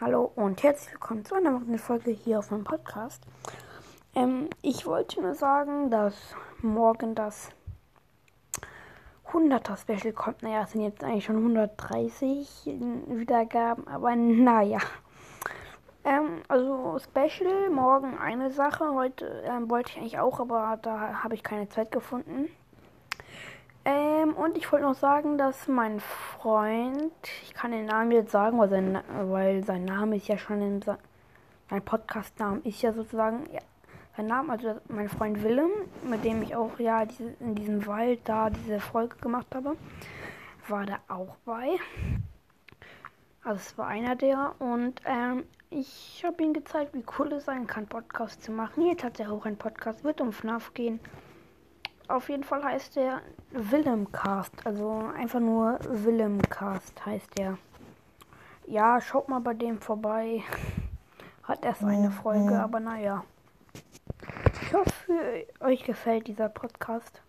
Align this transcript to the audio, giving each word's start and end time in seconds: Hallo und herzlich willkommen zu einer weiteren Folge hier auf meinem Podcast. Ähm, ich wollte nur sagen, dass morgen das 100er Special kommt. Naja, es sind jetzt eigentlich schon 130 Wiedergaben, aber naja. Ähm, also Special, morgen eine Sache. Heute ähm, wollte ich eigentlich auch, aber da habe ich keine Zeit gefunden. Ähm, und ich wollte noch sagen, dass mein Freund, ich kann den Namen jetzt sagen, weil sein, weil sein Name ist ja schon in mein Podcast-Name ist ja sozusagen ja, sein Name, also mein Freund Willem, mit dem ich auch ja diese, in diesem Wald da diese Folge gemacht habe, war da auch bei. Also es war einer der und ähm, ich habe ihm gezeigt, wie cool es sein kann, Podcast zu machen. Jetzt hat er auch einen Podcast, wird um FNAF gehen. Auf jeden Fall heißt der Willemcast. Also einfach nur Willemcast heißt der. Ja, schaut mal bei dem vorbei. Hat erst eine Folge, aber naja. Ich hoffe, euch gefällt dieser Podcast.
Hallo 0.00 0.30
und 0.36 0.62
herzlich 0.62 0.92
willkommen 0.92 1.24
zu 1.24 1.34
einer 1.34 1.54
weiteren 1.54 1.76
Folge 1.76 2.12
hier 2.12 2.38
auf 2.38 2.52
meinem 2.52 2.62
Podcast. 2.62 3.20
Ähm, 4.14 4.48
ich 4.62 4.86
wollte 4.86 5.20
nur 5.20 5.34
sagen, 5.34 5.90
dass 5.90 6.36
morgen 6.62 7.16
das 7.16 7.48
100er 9.32 9.76
Special 9.76 10.12
kommt. 10.12 10.44
Naja, 10.44 10.62
es 10.62 10.70
sind 10.70 10.82
jetzt 10.82 11.02
eigentlich 11.02 11.24
schon 11.24 11.38
130 11.38 12.78
Wiedergaben, 13.08 13.88
aber 13.88 14.14
naja. 14.14 14.78
Ähm, 16.04 16.42
also 16.46 16.96
Special, 17.00 17.68
morgen 17.68 18.16
eine 18.18 18.52
Sache. 18.52 18.94
Heute 18.94 19.42
ähm, 19.46 19.68
wollte 19.68 19.90
ich 19.90 19.98
eigentlich 19.98 20.20
auch, 20.20 20.38
aber 20.38 20.78
da 20.80 21.24
habe 21.24 21.34
ich 21.34 21.42
keine 21.42 21.68
Zeit 21.70 21.90
gefunden. 21.90 22.48
Ähm, 24.28 24.34
und 24.34 24.56
ich 24.56 24.70
wollte 24.72 24.86
noch 24.86 24.94
sagen, 24.94 25.38
dass 25.38 25.68
mein 25.68 26.00
Freund, 26.00 27.12
ich 27.42 27.54
kann 27.54 27.72
den 27.72 27.86
Namen 27.86 28.12
jetzt 28.12 28.32
sagen, 28.32 28.58
weil 28.58 28.68
sein, 28.68 28.98
weil 29.24 29.64
sein 29.64 29.84
Name 29.84 30.16
ist 30.16 30.28
ja 30.28 30.38
schon 30.38 30.60
in 30.62 30.80
mein 31.70 31.82
Podcast-Name 31.82 32.60
ist 32.64 32.80
ja 32.80 32.92
sozusagen 32.92 33.44
ja, 33.52 33.60
sein 34.16 34.26
Name, 34.26 34.52
also 34.52 34.76
mein 34.88 35.08
Freund 35.08 35.42
Willem, 35.42 35.70
mit 36.02 36.24
dem 36.24 36.42
ich 36.42 36.56
auch 36.56 36.78
ja 36.78 37.04
diese, 37.04 37.34
in 37.40 37.54
diesem 37.54 37.86
Wald 37.86 38.20
da 38.24 38.48
diese 38.48 38.80
Folge 38.80 39.16
gemacht 39.16 39.54
habe, 39.54 39.76
war 40.68 40.86
da 40.86 40.98
auch 41.08 41.36
bei. 41.44 41.78
Also 43.44 43.56
es 43.60 43.78
war 43.78 43.86
einer 43.86 44.16
der 44.16 44.54
und 44.58 45.00
ähm, 45.04 45.44
ich 45.70 46.22
habe 46.26 46.42
ihm 46.42 46.54
gezeigt, 46.54 46.94
wie 46.94 47.04
cool 47.18 47.32
es 47.34 47.44
sein 47.44 47.66
kann, 47.66 47.86
Podcast 47.86 48.42
zu 48.42 48.50
machen. 48.50 48.86
Jetzt 48.86 49.04
hat 49.04 49.20
er 49.20 49.30
auch 49.30 49.44
einen 49.44 49.58
Podcast, 49.58 50.04
wird 50.04 50.20
um 50.20 50.32
FNAF 50.32 50.72
gehen. 50.72 51.00
Auf 52.08 52.30
jeden 52.30 52.42
Fall 52.44 52.64
heißt 52.64 52.96
der 52.96 53.20
Willemcast. 53.50 54.66
Also 54.66 55.10
einfach 55.14 55.40
nur 55.40 55.78
Willemcast 55.86 57.04
heißt 57.04 57.38
der. 57.38 57.58
Ja, 58.66 59.00
schaut 59.00 59.28
mal 59.28 59.40
bei 59.40 59.54
dem 59.54 59.78
vorbei. 59.78 60.42
Hat 61.42 61.64
erst 61.64 61.84
eine 61.84 62.10
Folge, 62.10 62.58
aber 62.58 62.80
naja. 62.80 63.24
Ich 64.62 64.74
hoffe, 64.74 65.46
euch 65.60 65.84
gefällt 65.84 66.26
dieser 66.26 66.48
Podcast. 66.48 67.22